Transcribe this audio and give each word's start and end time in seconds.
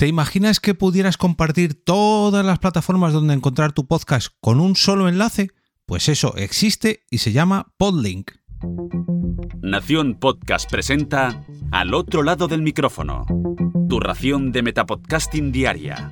¿Te 0.00 0.06
imaginas 0.06 0.60
que 0.60 0.74
pudieras 0.74 1.18
compartir 1.18 1.84
todas 1.84 2.42
las 2.42 2.58
plataformas 2.58 3.12
donde 3.12 3.34
encontrar 3.34 3.72
tu 3.72 3.86
podcast 3.86 4.28
con 4.40 4.58
un 4.58 4.74
solo 4.74 5.10
enlace? 5.10 5.50
Pues 5.84 6.08
eso 6.08 6.34
existe 6.38 7.04
y 7.10 7.18
se 7.18 7.32
llama 7.32 7.74
Podlink. 7.76 8.30
Nación 9.60 10.14
Podcast 10.18 10.70
presenta 10.70 11.44
Al 11.70 11.92
otro 11.92 12.22
lado 12.22 12.48
del 12.48 12.62
micrófono, 12.62 13.26
tu 13.90 14.00
ración 14.00 14.52
de 14.52 14.62
Metapodcasting 14.62 15.52
Diaria. 15.52 16.10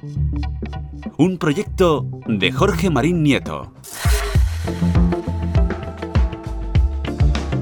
Un 1.17 1.39
proyecto 1.39 2.11
de 2.27 2.53
Jorge 2.53 2.91
Marín 2.91 3.23
Nieto. 3.23 3.73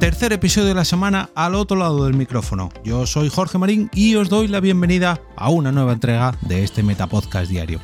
Tercer 0.07 0.33
episodio 0.33 0.69
de 0.69 0.75
la 0.75 0.85
semana 0.85 1.31
al 1.35 1.57
otro 1.57 1.77
lado 1.77 2.05
del 2.05 2.15
micrófono. 2.15 2.69
Yo 2.85 3.09
soy 3.09 3.29
Jorge 3.29 3.59
Marín 3.59 3.91
y 3.93 4.15
os 4.15 4.29
doy 4.29 4.47
la 4.47 4.61
bienvenida 4.61 5.21
a 5.35 5.51
una 5.51 5.73
nueva 5.73 5.95
entrega 5.95 6.33
de 6.43 6.63
este 6.63 6.85
Metapodcast 6.85 7.51
diario. 7.51 7.81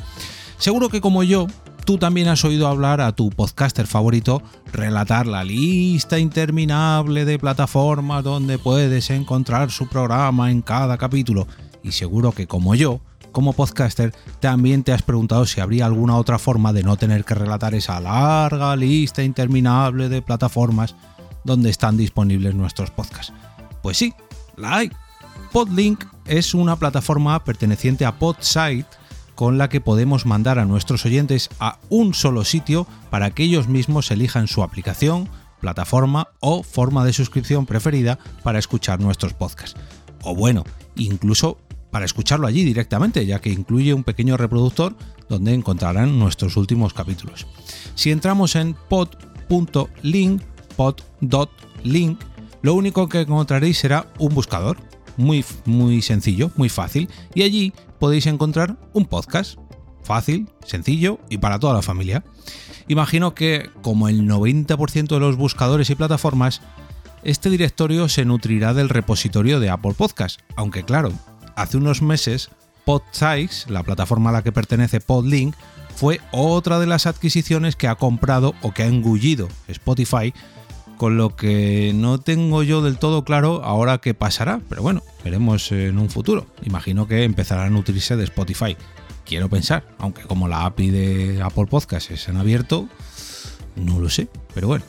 Seguro 0.56 0.88
que 0.88 1.01
como 1.01 1.24
yo, 1.24 1.48
tú 1.84 1.98
también 1.98 2.29
has 2.29 2.45
oído 2.45 2.69
hablar 2.69 3.01
a 3.01 3.10
tu 3.10 3.30
podcaster 3.30 3.88
favorito 3.88 4.41
relatar 4.73 5.27
la 5.27 5.43
lista 5.43 6.20
interminable 6.20 7.24
de 7.24 7.41
plataformas 7.41 8.23
donde 8.23 8.57
puedes 8.57 9.10
encontrar 9.10 9.73
su 9.73 9.88
programa 9.88 10.52
en 10.52 10.62
cada 10.62 10.98
capítulo. 10.98 11.48
Y 11.82 11.91
seguro 11.91 12.30
que 12.30 12.46
como 12.46 12.77
yo, 12.77 13.01
como 13.32 13.52
podcaster, 13.52 14.15
también 14.38 14.84
te 14.84 14.93
has 14.93 15.02
preguntado 15.02 15.45
si 15.45 15.60
habría 15.60 15.87
alguna 15.87 16.16
otra 16.16 16.38
forma 16.38 16.73
de 16.73 16.84
no 16.84 16.96
tener 16.96 17.24
que 17.24 17.34
relatar 17.34 17.74
esa 17.74 17.98
larga 17.98 18.77
lista 18.77 19.24
interminable 19.24 20.09
de 20.09 20.23
plataformas 20.23 20.95
donde 21.45 21.70
están 21.70 21.96
disponibles 21.96 22.55
nuestros 22.55 22.91
podcasts. 22.91 23.32
Pues 23.82 23.96
sí, 23.96 24.14
la 24.56 24.77
hay. 24.77 24.92
Podlink 25.52 26.05
es 26.27 26.55
una 26.55 26.77
plataforma 26.77 27.45
perteneciente 27.45 28.05
a 28.05 28.18
Podsite 28.18 28.87
con 29.34 29.59
la 29.59 29.68
que 29.68 29.80
podemos 29.80 30.27
mandar 30.27 30.59
a 30.59 30.65
nuestros 30.65 31.05
oyentes 31.05 31.51
a 31.59 31.78
un 31.88 32.15
solo 32.15 32.45
sitio 32.45 32.87
para 33.10 33.30
que 33.30 33.45
ellos 33.45 33.68
mismos 33.68 34.10
elijan 34.10 34.46
su 34.46 34.63
aplicación, 34.63 35.29
plataforma 35.60 36.29
o 36.40 36.63
forma 36.63 37.04
de 37.04 37.13
suscripción 37.13 37.66
preferida 37.66 38.18
para 38.43 38.59
escuchar 38.59 39.01
nuestros 39.01 39.32
podcasts. 39.32 39.79
O 40.23 40.35
bueno, 40.35 40.65
incluso 40.96 41.59
para 41.90 42.04
escucharlo 42.04 42.46
allí 42.46 42.65
directamente, 42.65 43.26
ya 43.26 43.40
que 43.40 43.51
incluye 43.51 43.93
un 43.95 44.04
pequeño 44.04 44.37
reproductor 44.37 44.95
donde 45.29 45.54
encontrarán 45.54 46.18
nuestros 46.18 46.57
últimos 46.57 46.95
capítulos. 46.95 47.46
Si 47.95 48.10
entramos 48.10 48.57
en 48.57 48.74
pod.link 48.88 50.43
pod.link, 50.76 52.20
lo 52.62 52.74
único 52.74 53.09
que 53.09 53.20
encontraréis 53.20 53.78
será 53.78 54.12
un 54.18 54.34
buscador, 54.34 54.79
muy, 55.16 55.45
muy 55.64 56.02
sencillo, 56.02 56.51
muy 56.56 56.68
fácil, 56.68 57.09
y 57.34 57.42
allí 57.42 57.73
podéis 57.98 58.26
encontrar 58.26 58.76
un 58.92 59.06
podcast, 59.06 59.59
fácil, 60.02 60.48
sencillo 60.64 61.18
y 61.29 61.38
para 61.38 61.59
toda 61.59 61.74
la 61.74 61.82
familia. 61.82 62.24
Imagino 62.88 63.34
que, 63.34 63.70
como 63.82 64.09
el 64.09 64.28
90% 64.28 65.09
de 65.09 65.20
los 65.20 65.37
buscadores 65.37 65.91
y 65.91 65.94
plataformas, 65.94 66.60
este 67.22 67.50
directorio 67.50 68.09
se 68.09 68.25
nutrirá 68.25 68.75
del 68.75 68.88
repositorio 68.88 69.60
de 69.60 69.70
Apple 69.70 69.94
Podcast, 69.94 70.41
aunque 70.56 70.82
claro, 70.82 71.12
hace 71.54 71.76
unos 71.76 72.03
meses 72.03 72.50
Podsize, 72.84 73.70
la 73.70 73.84
plataforma 73.84 74.31
a 74.31 74.32
la 74.32 74.42
que 74.42 74.50
pertenece 74.50 75.00
Podlink, 75.00 75.54
fue 75.94 76.20
otra 76.32 76.81
de 76.81 76.86
las 76.86 77.06
adquisiciones 77.06 77.76
que 77.76 77.86
ha 77.86 77.94
comprado 77.94 78.54
o 78.62 78.72
que 78.72 78.82
ha 78.82 78.86
engullido 78.86 79.48
Spotify 79.69 80.34
con 81.03 81.16
lo 81.16 81.34
que 81.34 81.91
no 81.97 82.19
tengo 82.19 82.62
yo 82.62 82.81
del 82.81 82.97
todo 82.97 83.25
claro 83.25 83.64
ahora 83.64 83.98
qué 83.98 84.14
pasará, 84.14 84.60
pero 84.69 84.82
bueno, 84.82 85.03
veremos 85.25 85.72
en 85.72 85.98
un 85.98 86.08
futuro. 86.08 86.47
Imagino 86.62 87.08
que 87.08 87.25
empezarán 87.25 87.66
a 87.66 87.70
nutrirse 87.70 88.14
de 88.14 88.22
Spotify. 88.22 88.76
Quiero 89.25 89.50
pensar, 89.50 89.82
aunque 89.98 90.22
como 90.22 90.47
la 90.47 90.64
API 90.64 90.91
de 90.91 91.42
Apple 91.42 91.66
Podcasts 91.66 92.12
es 92.12 92.28
en 92.28 92.36
abierto, 92.36 92.88
no 93.75 93.98
lo 93.98 94.08
sé, 94.08 94.28
pero 94.54 94.69
bueno. 94.69 94.84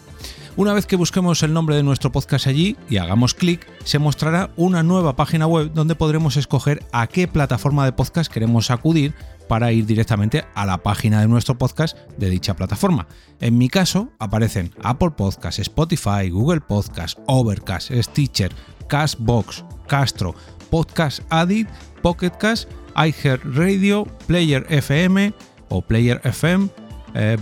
Una 0.56 0.74
vez 0.74 0.86
que 0.86 0.96
busquemos 0.98 1.42
el 1.42 1.52
nombre 1.52 1.76
de 1.76 1.82
nuestro 1.82 2.12
podcast 2.12 2.46
allí 2.46 2.78
y 2.88 2.98
hagamos 2.98 3.34
clic, 3.34 3.68
se 3.86 3.98
mostrará 3.98 4.52
una 4.56 4.84
nueva 4.84 5.16
página 5.16 5.48
web 5.48 5.72
donde 5.74 5.96
podremos 5.96 6.38
escoger 6.38 6.84
a 6.92 7.08
qué 7.08 7.28
plataforma 7.28 7.86
de 7.86 7.92
podcast 7.92 8.32
queremos 8.32 8.70
acudir 8.70 9.16
para 9.48 9.72
ir 9.72 9.88
directamente 9.88 10.46
a 10.54 10.68
la 10.68 10.78
página 10.84 11.22
de 11.22 11.28
nuestro 11.28 11.58
podcast 11.58 11.98
de 12.20 12.30
dicha 12.30 12.56
plataforma. 12.56 13.08
En 13.40 13.58
mi 13.58 13.68
caso 13.68 14.12
aparecen 14.20 14.72
Apple 14.84 15.10
Podcasts, 15.18 15.58
Spotify, 15.58 16.30
Google 16.30 16.62
Podcasts, 16.62 17.20
Overcast, 17.26 17.92
Stitcher, 17.92 18.52
Castbox, 18.88 19.66
Castro, 19.88 20.36
Podcast 20.70 21.22
Addict, 21.32 21.72
Pocket 22.04 22.38
Cast, 22.38 22.70
iHeartRadio, 22.96 24.06
Player 24.28 24.68
FM 24.70 25.34
o 25.70 25.82
Player 25.82 26.22
FM, 26.24 26.70
eh, 27.16 27.38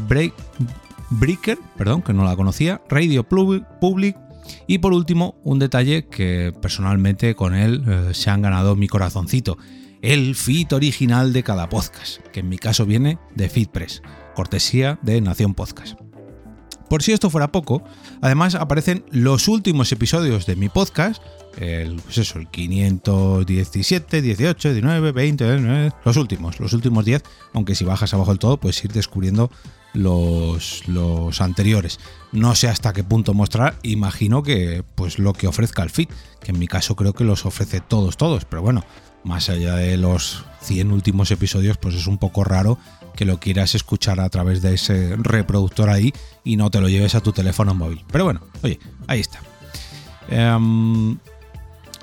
Breaker, 1.12 1.60
perdón, 1.78 2.02
que 2.02 2.14
no 2.14 2.24
la 2.24 2.36
conocía, 2.36 2.82
Radio 2.90 3.24
Public 3.24 4.18
y 4.68 4.80
por 4.80 4.94
último 4.94 5.36
un 5.44 5.60
detalle 5.60 6.08
que 6.08 6.54
personalmente 6.62 7.36
con 7.36 7.54
él 7.54 7.84
eh, 7.88 8.14
se 8.14 8.30
han 8.30 8.42
ganado 8.42 8.76
mi 8.76 8.88
corazoncito 8.88 9.58
el 10.02 10.36
feed 10.36 10.74
original 10.74 11.32
de 11.32 11.44
cada 11.44 11.70
podcast, 11.70 12.26
que 12.30 12.40
en 12.40 12.50
mi 12.50 12.58
caso 12.58 12.86
viene 12.86 13.20
de 13.36 13.50
FeedPress, 13.50 14.02
cortesía 14.34 14.98
de 15.04 15.22
Nación 15.22 15.54
Podcast. 15.54 16.00
Por 16.92 17.04
si 17.04 17.14
esto 17.14 17.30
fuera 17.30 17.54
poco, 17.54 17.82
además 18.20 18.54
aparecen 18.54 19.06
los 19.12 19.48
últimos 19.48 19.90
episodios 19.94 20.46
de 20.46 20.58
mi 20.58 20.68
podcast, 20.68 21.24
el, 21.58 21.96
pues 21.96 22.18
eso, 22.18 22.38
el 22.38 22.50
517, 22.50 24.22
18, 24.22 24.74
19, 24.74 25.14
20, 25.14 25.94
los 26.04 26.18
últimos, 26.18 26.60
los 26.60 26.74
últimos 26.74 27.06
10, 27.06 27.24
aunque 27.54 27.76
si 27.76 27.86
bajas 27.86 28.14
abajo 28.14 28.32
del 28.32 28.40
todo 28.40 28.60
puedes 28.60 28.84
ir 28.84 28.92
descubriendo 28.92 29.50
los, 29.94 30.86
los 30.90 31.40
anteriores. 31.40 31.98
No 32.34 32.56
sé 32.56 32.68
hasta 32.68 32.92
qué 32.92 33.06
punto 33.06 33.34
mostrar, 33.34 33.78
imagino 33.84 34.44
que 34.44 34.84
pues 34.96 35.18
lo 35.18 35.32
que 35.32 35.48
ofrezca 35.48 35.84
el 35.84 35.92
feed, 35.92 36.10
que 36.42 36.52
en 36.52 36.60
mi 36.60 36.68
caso 36.68 36.98
creo 36.98 37.14
que 37.14 37.24
los 37.24 37.46
ofrece 37.46 37.80
todos, 37.80 38.18
todos, 38.18 38.44
pero 38.44 38.64
bueno, 38.64 38.84
más 39.24 39.50
allá 39.50 39.76
de 39.76 39.96
los 39.96 40.44
100 40.64 40.92
últimos 40.92 41.32
episodios, 41.32 41.78
pues 41.78 41.96
es 41.96 42.08
un 42.08 42.18
poco 42.18 42.44
raro 42.44 42.78
que 43.16 43.26
lo 43.26 43.40
quieras 43.40 43.76
escuchar 43.76 44.20
a 44.20 44.30
través 44.30 44.62
de 44.62 44.74
ese 44.74 45.16
reproductor 45.18 45.90
ahí 45.90 46.14
y 46.44 46.56
no 46.56 46.70
te 46.70 46.82
lo 46.82 46.90
lleves 46.90 47.16
a 47.16 47.22
tu 47.22 47.32
teléfono 47.32 47.74
móvil. 47.74 48.04
Pero 48.12 48.26
bueno, 48.26 48.42
oye, 48.64 48.80
ahí 49.08 49.20
está. 49.20 49.40
Em, 50.30 51.18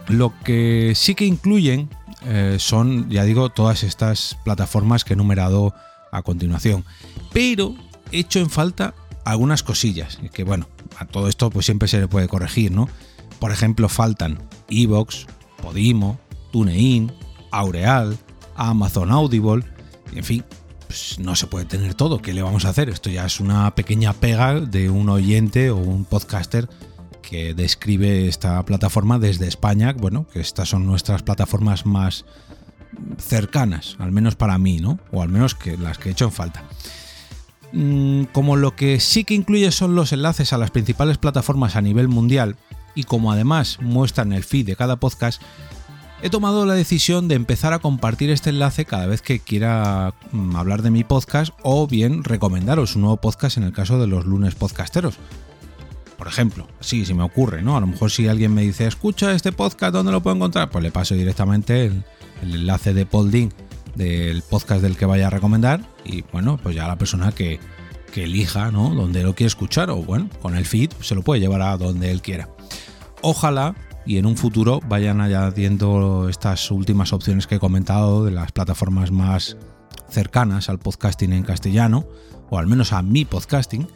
lo 0.09 0.33
que 0.45 0.93
sí 0.95 1.15
que 1.15 1.25
incluyen 1.25 1.89
eh, 2.25 2.57
son, 2.59 3.09
ya 3.11 3.25
digo, 3.25 3.51
todas 3.51 3.83
estas 3.83 4.37
plataformas 4.45 5.05
que 5.05 5.15
he 5.15 5.17
numerado 5.17 5.75
a 6.13 6.23
continuación. 6.23 6.85
Pero 7.33 7.75
he 8.11 8.21
hecho 8.21 8.41
en 8.41 8.51
falta 8.51 8.95
algunas 9.25 9.63
cosillas, 9.63 10.19
que 10.33 10.45
bueno, 10.45 10.69
a 10.99 11.05
todo 11.05 11.29
esto 11.29 11.51
pues 11.51 11.67
siempre 11.67 11.89
se 11.89 12.01
le 12.01 12.09
puede 12.09 12.29
corregir, 12.29 12.73
¿no? 12.73 12.89
Por 13.39 13.53
ejemplo, 13.53 13.89
faltan 13.89 14.39
Evox, 14.69 15.27
Podimo, 15.63 16.19
TuneIn, 16.53 17.13
Aureal, 17.51 18.19
Amazon 18.57 19.11
Audible, 19.11 19.65
en 20.13 20.25
fin, 20.25 20.45
pues 20.89 21.19
no 21.19 21.37
se 21.37 21.47
puede 21.47 21.67
tener 21.67 21.95
todo. 21.95 22.21
¿Qué 22.21 22.33
le 22.33 22.43
vamos 22.43 22.65
a 22.65 22.71
hacer? 22.71 22.89
Esto 22.89 23.11
ya 23.11 23.27
es 23.27 23.41
una 23.41 23.75
pequeña 23.75 24.15
pega 24.15 24.59
de 24.59 24.89
un 24.89 25.11
oyente 25.11 25.71
o 25.71 25.77
un 25.77 26.07
podcaster 26.07 26.67
que 27.21 27.53
describe 27.53 28.27
esta 28.27 28.65
plataforma 28.65 29.19
desde 29.19 29.47
España. 29.47 29.93
Bueno, 29.93 30.27
que 30.33 30.41
estas 30.41 30.71
son 30.71 30.87
nuestras 30.87 31.23
plataformas 31.23 31.85
más 31.85 32.25
cercanas, 33.19 33.97
al 33.99 34.13
menos 34.13 34.35
para 34.35 34.57
mí, 34.57 34.79
¿no? 34.79 34.99
O 35.13 35.21
al 35.21 35.29
menos 35.29 35.55
que 35.55 35.77
las 35.77 35.99
que 35.99 36.09
he 36.09 36.13
hecho 36.13 36.25
en 36.25 36.33
falta. 36.33 36.65
Mm, 37.73 38.25
como 38.33 38.57
lo 38.57 38.75
que 38.75 38.99
sí 38.99 39.25
que 39.25 39.35
incluye 39.35 39.71
son 39.73 39.95
los 39.95 40.15
enlaces 40.15 40.55
a 40.55 40.59
las 40.59 40.71
principales 40.71 41.19
plataformas 41.19 41.77
a 41.77 41.83
nivel 41.83 42.09
mundial 42.09 42.57
y 42.95 43.05
como 43.05 43.31
además 43.31 43.77
muestran 43.83 44.33
el 44.33 44.43
feed 44.43 44.65
de 44.65 44.77
cada 44.77 44.97
podcast, 44.97 45.43
he 46.23 46.31
tomado 46.31 46.67
la 46.67 46.75
decisión 46.75 47.29
de 47.29 47.37
empezar 47.37 47.73
a 47.73 47.79
compartir 47.79 48.31
este 48.31 48.51
enlace 48.51 48.85
cada 48.85 49.07
vez 49.07 49.23
que 49.23 49.39
quiera 49.39 50.15
mm, 50.33 50.57
hablar 50.57 50.83
de 50.83 50.91
mi 50.91 51.05
podcast 51.05 51.53
o 51.63 51.87
bien 51.87 52.25
recomendaros 52.25 52.97
un 52.97 53.03
nuevo 53.03 53.19
podcast 53.19 53.57
en 53.57 53.63
el 53.63 53.73
caso 53.73 54.01
de 54.01 54.07
los 54.07 54.27
lunes 54.27 54.55
podcasteros. 54.55 55.19
Por 56.17 56.27
ejemplo, 56.27 56.67
sí, 56.81 57.05
si 57.05 57.15
me 57.15 57.23
ocurre, 57.23 57.63
¿no? 57.63 57.77
A 57.77 57.81
lo 57.81 57.87
mejor 57.87 58.11
si 58.11 58.27
alguien 58.27 58.53
me 58.53 58.63
dice, 58.63 58.87
escucha 58.87 59.33
este 59.33 59.53
podcast, 59.53 59.93
¿dónde 59.93 60.11
lo 60.11 60.21
puedo 60.21 60.35
encontrar? 60.35 60.69
Pues 60.71 60.83
le 60.83 60.91
paso 60.91 61.15
directamente 61.15 61.87
el, 61.87 62.05
enlace 62.43 62.93
de 62.93 63.07
Polding 63.07 63.51
del 63.95 64.43
podcast 64.43 64.83
del 64.83 64.97
que 64.97 65.07
vaya 65.07 65.29
a 65.29 65.31
recomendar 65.31 65.81
y 66.05 66.23
bueno, 66.33 66.59
pues 66.61 66.75
ya 66.75 66.89
la 66.89 66.97
persona 66.97 67.31
que, 67.33 67.61
que 68.13 68.25
elija, 68.25 68.73
¿no? 68.73 68.95
Donde 68.95 69.23
lo 69.23 69.35
quiere 69.35 69.49
escuchar 69.49 69.91
o 69.91 69.97
bueno, 69.97 70.29
con 70.43 70.57
el 70.57 70.67
feed 70.67 70.91
se 71.01 71.15
lo 71.15 71.23
puede 71.23 71.41
llevar 71.41 71.63
a 71.63 71.77
donde 71.77 72.11
él 72.11 72.23
quiera. 72.23 72.49
Ojalá 73.23 73.77
y 74.07 74.19
en 74.19 74.27
un 74.27 74.37
futuro 74.37 74.81
vayan 74.89 75.21
añadiendo 75.21 76.29
estas 76.29 76.71
últimas 76.71 77.13
opciones 77.13 77.47
que 77.47 77.57
he 77.57 77.59
comentado 77.59 78.25
de 78.25 78.31
las 78.31 78.53
plataformas 78.53 79.11
más 79.11 79.57
cercanas 80.09 80.69
al 80.69 80.79
podcasting 80.79 81.33
en 81.33 81.43
castellano, 81.43 82.07
o 82.51 82.59
al 82.59 82.67
menos 82.67 82.93
a 82.93 83.03
mi 83.03 83.25
podcasting, 83.25 83.89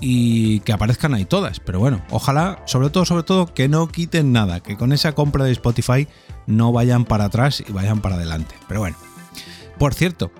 y 0.00 0.60
que 0.60 0.72
aparezcan 0.72 1.14
ahí 1.14 1.24
todas. 1.24 1.60
Pero 1.60 1.80
bueno, 1.80 2.02
ojalá, 2.10 2.62
sobre 2.66 2.90
todo, 2.90 3.04
sobre 3.04 3.22
todo, 3.22 3.52
que 3.52 3.68
no 3.68 3.88
quiten 3.88 4.32
nada, 4.32 4.60
que 4.60 4.76
con 4.76 4.92
esa 4.92 5.12
compra 5.12 5.44
de 5.44 5.52
Spotify 5.52 6.06
no 6.46 6.72
vayan 6.72 7.04
para 7.04 7.24
atrás 7.24 7.64
y 7.66 7.72
vayan 7.72 8.00
para 8.00 8.16
adelante. 8.16 8.54
Pero 8.68 8.80
bueno. 8.80 8.96
Por 9.78 9.92
cierto, 9.92 10.32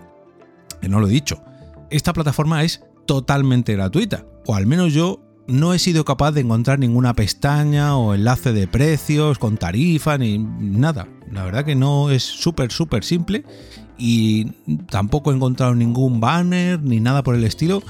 que 0.80 0.88
no 0.88 1.00
lo 1.00 1.08
he 1.08 1.10
dicho, 1.10 1.42
esta 1.90 2.12
plataforma 2.12 2.64
es 2.64 2.82
totalmente 3.06 3.74
gratuita, 3.74 4.24
o 4.46 4.54
al 4.54 4.66
menos 4.66 4.94
yo 4.94 5.25
no 5.48 5.74
he 5.74 5.78
sido 5.78 6.04
capaz 6.04 6.32
de 6.32 6.40
encontrar 6.40 6.78
ninguna 6.78 7.14
pestaña 7.14 7.96
o 7.96 8.14
enlace 8.14 8.52
de 8.52 8.66
precios 8.66 9.38
con 9.38 9.56
tarifa 9.56 10.18
ni 10.18 10.38
nada. 10.38 11.08
La 11.30 11.44
verdad 11.44 11.64
que 11.64 11.74
no 11.74 12.10
es 12.10 12.22
súper, 12.22 12.72
súper 12.72 13.04
simple 13.04 13.44
y 13.98 14.46
tampoco 14.90 15.32
he 15.32 15.36
encontrado 15.36 15.74
ningún 15.74 16.20
banner 16.20 16.80
ni 16.82 17.00
nada 17.00 17.22
por 17.22 17.34
el 17.34 17.44
estilo. 17.44 17.82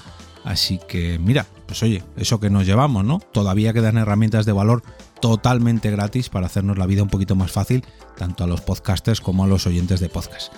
Así 0.44 0.78
que 0.88 1.18
mira, 1.18 1.46
pues 1.66 1.82
oye, 1.82 2.02
eso 2.16 2.38
que 2.38 2.50
nos 2.50 2.66
llevamos, 2.66 3.04
¿no? 3.04 3.18
Todavía 3.18 3.72
quedan 3.72 3.98
herramientas 3.98 4.46
de 4.46 4.52
valor 4.52 4.82
totalmente 5.20 5.90
gratis 5.90 6.28
para 6.28 6.46
hacernos 6.46 6.78
la 6.78 6.86
vida 6.86 7.02
un 7.02 7.08
poquito 7.08 7.34
más 7.34 7.50
fácil, 7.50 7.84
tanto 8.16 8.44
a 8.44 8.46
los 8.46 8.60
podcasters 8.60 9.20
como 9.20 9.44
a 9.44 9.48
los 9.48 9.66
oyentes 9.66 9.98
de 10.00 10.08
podcast. 10.08 10.52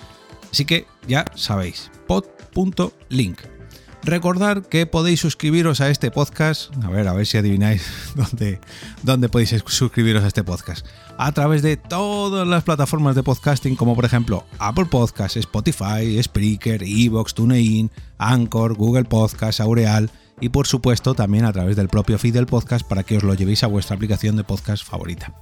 Así 0.51 0.65
que 0.65 0.85
ya 1.07 1.25
sabéis, 1.35 1.89
pod.link 2.07 3.39
Recordar 4.03 4.63
que 4.63 4.85
podéis 4.85 5.19
suscribiros 5.19 5.81
a 5.81 5.89
este 5.89 6.09
podcast. 6.09 6.73
A 6.83 6.89
ver, 6.89 7.07
a 7.07 7.13
ver 7.13 7.25
si 7.25 7.37
adivináis 7.37 7.83
dónde, 8.15 8.59
dónde 9.03 9.29
podéis 9.29 9.55
suscribiros 9.67 10.23
a 10.23 10.27
este 10.27 10.43
podcast. 10.43 10.85
A 11.17 11.31
través 11.33 11.61
de 11.61 11.75
todas 11.75 12.47
las 12.47 12.63
plataformas 12.63 13.15
de 13.15 13.23
podcasting, 13.23 13.75
como 13.75 13.95
por 13.95 14.05
ejemplo 14.05 14.45
Apple 14.57 14.85
Podcasts, 14.85 15.37
Spotify, 15.37 16.21
Spreaker, 16.21 16.81
Evox, 16.83 17.33
TuneIn, 17.33 17.91
Anchor, 18.17 18.73
Google 18.75 19.03
Podcasts, 19.03 19.59
Aureal 19.59 20.09
y 20.39 20.49
por 20.49 20.65
supuesto 20.65 21.13
también 21.13 21.43
a 21.43 21.51
través 21.51 21.75
del 21.75 21.89
propio 21.89 22.17
feed 22.17 22.33
del 22.33 22.45
podcast 22.45 22.87
para 22.87 23.03
que 23.03 23.17
os 23.17 23.23
lo 23.23 23.33
llevéis 23.33 23.63
a 23.63 23.67
vuestra 23.67 23.97
aplicación 23.97 24.37
de 24.37 24.45
podcast 24.45 24.85
favorita. 24.85 25.33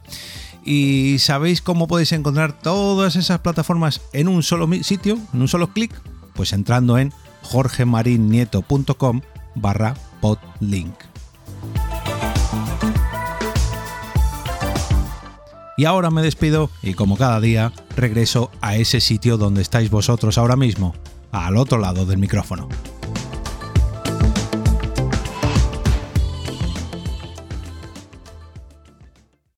¿Y 0.66 1.18
sabéis 1.20 1.62
cómo 1.62 1.88
podéis 1.88 2.12
encontrar 2.12 2.60
todas 2.60 3.16
esas 3.16 3.40
plataformas 3.40 4.02
en 4.14 4.28
un 4.28 4.42
solo 4.42 4.68
sitio, 4.84 5.18
en 5.34 5.42
un 5.42 5.48
solo 5.48 5.72
clic? 5.72 5.92
Pues 6.34 6.52
entrando 6.54 6.98
en 6.98 7.14
jorgemarinieto.com 7.50 9.22
barra 9.56 9.94
podlink. 10.22 10.94
Y 15.78 15.86
ahora 15.86 16.10
me 16.10 16.24
despido 16.24 16.72
y 16.82 16.96
como 16.96 17.18
cada 17.18 17.40
día 17.40 17.72
regreso 17.96 18.50
a 18.62 18.76
ese 18.76 19.00
sitio 19.00 19.38
donde 19.38 19.62
estáis 19.62 19.92
vosotros 19.92 20.38
ahora 20.40 20.56
mismo, 20.56 20.96
al 21.32 21.56
otro 21.56 21.78
lado 21.78 22.06
del 22.06 22.18
micrófono. 22.18 22.68